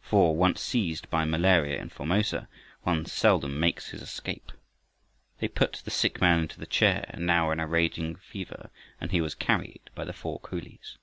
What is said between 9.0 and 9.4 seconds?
and he was